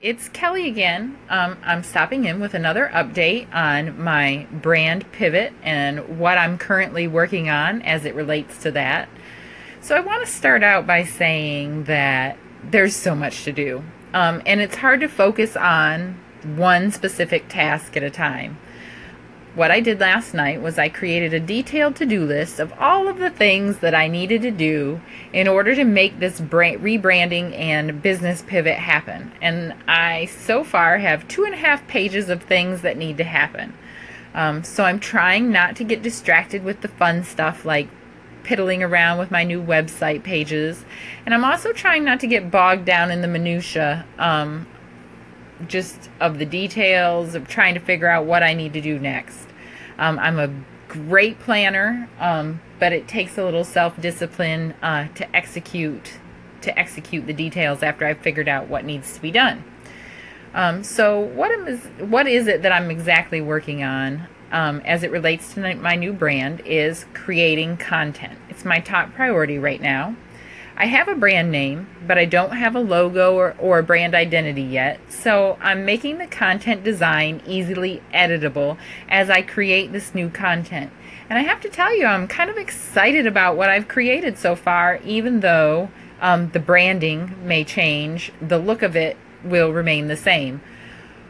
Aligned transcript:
It's 0.00 0.28
Kelly 0.28 0.68
again. 0.68 1.18
Um, 1.28 1.58
I'm 1.64 1.82
stopping 1.82 2.24
in 2.24 2.38
with 2.38 2.54
another 2.54 2.88
update 2.94 3.52
on 3.52 4.00
my 4.00 4.46
brand 4.52 5.10
pivot 5.10 5.52
and 5.60 6.20
what 6.20 6.38
I'm 6.38 6.56
currently 6.56 7.08
working 7.08 7.50
on 7.50 7.82
as 7.82 8.04
it 8.04 8.14
relates 8.14 8.58
to 8.58 8.70
that. 8.70 9.08
So, 9.80 9.96
I 9.96 10.00
want 10.00 10.24
to 10.24 10.32
start 10.32 10.62
out 10.62 10.86
by 10.86 11.02
saying 11.02 11.84
that 11.84 12.38
there's 12.62 12.94
so 12.94 13.16
much 13.16 13.42
to 13.42 13.50
do, 13.50 13.82
um, 14.14 14.40
and 14.46 14.60
it's 14.60 14.76
hard 14.76 15.00
to 15.00 15.08
focus 15.08 15.56
on 15.56 16.20
one 16.44 16.92
specific 16.92 17.48
task 17.48 17.96
at 17.96 18.04
a 18.04 18.10
time 18.10 18.56
what 19.54 19.70
I 19.70 19.80
did 19.80 19.98
last 19.98 20.34
night 20.34 20.62
was 20.62 20.78
I 20.78 20.88
created 20.88 21.34
a 21.34 21.40
detailed 21.40 21.96
to 21.96 22.06
do 22.06 22.24
list 22.24 22.60
of 22.60 22.72
all 22.78 23.08
of 23.08 23.18
the 23.18 23.30
things 23.30 23.78
that 23.78 23.94
I 23.94 24.06
needed 24.06 24.42
to 24.42 24.50
do 24.50 25.00
in 25.32 25.48
order 25.48 25.74
to 25.74 25.84
make 25.84 26.18
this 26.18 26.40
brand, 26.40 26.80
rebranding 26.80 27.58
and 27.58 28.02
business 28.02 28.42
pivot 28.42 28.76
happen. 28.76 29.32
And 29.40 29.74
I 29.88 30.26
so 30.26 30.62
far 30.62 30.98
have 30.98 31.26
two 31.28 31.44
and 31.44 31.54
a 31.54 31.58
half 31.58 31.86
pages 31.88 32.28
of 32.28 32.42
things 32.42 32.82
that 32.82 32.96
need 32.96 33.16
to 33.16 33.24
happen. 33.24 33.74
Um, 34.34 34.62
so 34.62 34.84
I'm 34.84 35.00
trying 35.00 35.50
not 35.50 35.76
to 35.76 35.84
get 35.84 36.02
distracted 36.02 36.62
with 36.62 36.82
the 36.82 36.88
fun 36.88 37.24
stuff 37.24 37.64
like 37.64 37.88
piddling 38.44 38.82
around 38.82 39.18
with 39.18 39.30
my 39.30 39.44
new 39.44 39.62
website 39.62 40.22
pages. 40.22 40.84
And 41.26 41.34
I'm 41.34 41.44
also 41.44 41.72
trying 41.72 42.04
not 42.04 42.20
to 42.20 42.26
get 42.26 42.50
bogged 42.50 42.84
down 42.84 43.10
in 43.10 43.20
the 43.20 43.28
minutia 43.28 44.06
um, 44.18 44.66
just 45.66 46.10
of 46.20 46.38
the 46.38 46.46
details 46.46 47.34
of 47.34 47.48
trying 47.48 47.74
to 47.74 47.80
figure 47.80 48.08
out 48.08 48.24
what 48.24 48.42
I 48.42 48.54
need 48.54 48.72
to 48.74 48.80
do 48.80 48.98
next. 48.98 49.48
Um, 49.98 50.18
I'm 50.18 50.38
a 50.38 50.50
great 50.88 51.38
planner, 51.40 52.08
um, 52.18 52.60
but 52.78 52.92
it 52.92 53.08
takes 53.08 53.36
a 53.36 53.44
little 53.44 53.64
self-discipline 53.64 54.74
uh, 54.82 55.08
to 55.14 55.36
execute 55.36 56.18
to 56.60 56.76
execute 56.76 57.24
the 57.26 57.32
details 57.32 57.84
after 57.84 58.04
I've 58.04 58.18
figured 58.18 58.48
out 58.48 58.68
what 58.68 58.84
needs 58.84 59.14
to 59.14 59.22
be 59.22 59.30
done. 59.30 59.62
Um, 60.54 60.82
so 60.82 61.20
what 61.20 61.52
is 61.68 61.80
what 62.00 62.26
is 62.26 62.46
it 62.46 62.62
that 62.62 62.72
I'm 62.72 62.90
exactly 62.90 63.40
working 63.40 63.82
on 63.82 64.26
um, 64.50 64.80
as 64.84 65.02
it 65.02 65.10
relates 65.10 65.54
to 65.54 65.74
my 65.74 65.94
new 65.94 66.12
brand 66.12 66.60
is 66.64 67.06
creating 67.14 67.76
content. 67.76 68.38
It's 68.48 68.64
my 68.64 68.80
top 68.80 69.12
priority 69.14 69.58
right 69.58 69.80
now. 69.80 70.16
I 70.80 70.86
have 70.86 71.08
a 71.08 71.16
brand 71.16 71.50
name, 71.50 71.88
but 72.06 72.18
I 72.18 72.24
don't 72.24 72.52
have 72.56 72.76
a 72.76 72.80
logo 72.80 73.34
or, 73.34 73.56
or 73.58 73.80
a 73.80 73.82
brand 73.82 74.14
identity 74.14 74.62
yet. 74.62 75.00
So 75.08 75.58
I'm 75.60 75.84
making 75.84 76.18
the 76.18 76.28
content 76.28 76.84
design 76.84 77.42
easily 77.44 78.00
editable 78.14 78.78
as 79.08 79.28
I 79.28 79.42
create 79.42 79.90
this 79.90 80.14
new 80.14 80.30
content. 80.30 80.92
And 81.28 81.36
I 81.36 81.42
have 81.42 81.60
to 81.62 81.68
tell 81.68 81.96
you, 81.96 82.06
I'm 82.06 82.28
kind 82.28 82.48
of 82.48 82.56
excited 82.56 83.26
about 83.26 83.56
what 83.56 83.68
I've 83.68 83.88
created 83.88 84.38
so 84.38 84.54
far, 84.54 85.00
even 85.04 85.40
though 85.40 85.90
um, 86.20 86.50
the 86.50 86.60
branding 86.60 87.34
may 87.44 87.64
change, 87.64 88.32
the 88.40 88.58
look 88.58 88.82
of 88.82 88.94
it 88.94 89.16
will 89.42 89.72
remain 89.72 90.06
the 90.06 90.16
same. 90.16 90.60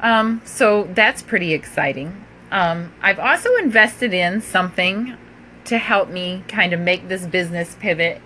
Um, 0.00 0.42
so 0.44 0.84
that's 0.92 1.22
pretty 1.22 1.54
exciting. 1.54 2.26
Um, 2.50 2.92
I've 3.00 3.18
also 3.18 3.56
invested 3.56 4.12
in 4.12 4.42
something 4.42 5.16
to 5.64 5.78
help 5.78 6.10
me 6.10 6.44
kind 6.46 6.74
of 6.74 6.80
make 6.80 7.08
this 7.08 7.24
business 7.24 7.74
pivot 7.80 8.20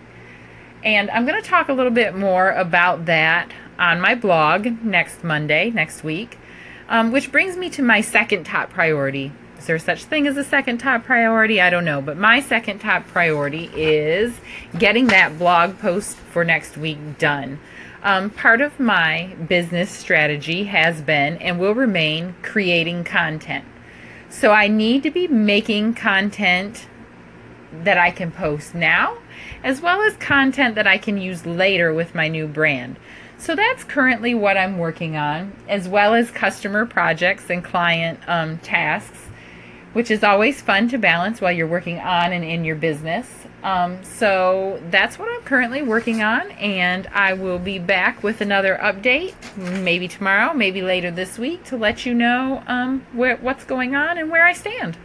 and 0.84 1.10
I'm 1.10 1.26
going 1.26 1.40
to 1.42 1.48
talk 1.48 1.68
a 1.68 1.72
little 1.72 1.90
bit 1.90 2.14
more 2.14 2.50
about 2.50 3.06
that 3.06 3.50
on 3.78 4.00
my 4.00 4.14
blog 4.14 4.66
next 4.84 5.24
Monday, 5.24 5.70
next 5.70 6.04
week, 6.04 6.38
um, 6.88 7.10
which 7.10 7.32
brings 7.32 7.56
me 7.56 7.70
to 7.70 7.82
my 7.82 8.02
second 8.02 8.44
top 8.44 8.70
priority. 8.70 9.32
Is 9.58 9.66
there 9.66 9.78
such 9.78 10.04
thing 10.04 10.26
as 10.26 10.36
a 10.36 10.44
second 10.44 10.78
top 10.78 11.04
priority? 11.04 11.60
I 11.60 11.70
don't 11.70 11.86
know, 11.86 12.02
but 12.02 12.18
my 12.18 12.40
second 12.40 12.80
top 12.80 13.06
priority 13.06 13.70
is 13.74 14.34
getting 14.78 15.06
that 15.06 15.38
blog 15.38 15.78
post 15.78 16.18
for 16.18 16.44
next 16.44 16.76
week 16.76 16.98
done. 17.18 17.58
Um, 18.02 18.28
part 18.28 18.60
of 18.60 18.78
my 18.78 19.34
business 19.48 19.90
strategy 19.90 20.64
has 20.64 21.00
been 21.00 21.38
and 21.38 21.58
will 21.58 21.74
remain 21.74 22.34
creating 22.42 23.04
content. 23.04 23.64
So 24.28 24.52
I 24.52 24.68
need 24.68 25.02
to 25.04 25.10
be 25.10 25.28
making 25.28 25.94
content 25.94 26.86
that 27.82 27.98
I 27.98 28.10
can 28.10 28.30
post 28.30 28.74
now, 28.74 29.18
as 29.62 29.80
well 29.80 30.00
as 30.02 30.16
content 30.16 30.74
that 30.76 30.86
I 30.86 30.98
can 30.98 31.18
use 31.18 31.44
later 31.44 31.92
with 31.92 32.14
my 32.14 32.28
new 32.28 32.46
brand. 32.46 32.96
So 33.38 33.54
that's 33.54 33.84
currently 33.84 34.34
what 34.34 34.56
I'm 34.56 34.78
working 34.78 35.16
on, 35.16 35.52
as 35.68 35.88
well 35.88 36.14
as 36.14 36.30
customer 36.30 36.86
projects 36.86 37.50
and 37.50 37.62
client 37.64 38.20
um, 38.26 38.58
tasks, 38.58 39.26
which 39.92 40.10
is 40.10 40.24
always 40.24 40.60
fun 40.62 40.88
to 40.88 40.98
balance 40.98 41.40
while 41.40 41.52
you're 41.52 41.66
working 41.66 41.98
on 41.98 42.32
and 42.32 42.44
in 42.44 42.64
your 42.64 42.76
business. 42.76 43.28
Um, 43.62 44.04
so 44.04 44.80
that's 44.90 45.18
what 45.18 45.28
I'm 45.34 45.42
currently 45.42 45.80
working 45.82 46.22
on, 46.22 46.50
and 46.52 47.06
I 47.08 47.32
will 47.32 47.58
be 47.58 47.78
back 47.78 48.22
with 48.22 48.40
another 48.40 48.78
update, 48.82 49.34
maybe 49.56 50.06
tomorrow, 50.06 50.52
maybe 50.52 50.82
later 50.82 51.10
this 51.10 51.38
week, 51.38 51.64
to 51.64 51.76
let 51.76 52.04
you 52.04 52.12
know 52.12 52.62
um, 52.66 53.06
what's 53.12 53.64
going 53.64 53.94
on 53.94 54.18
and 54.18 54.30
where 54.30 54.44
I 54.44 54.52
stand. 54.52 54.98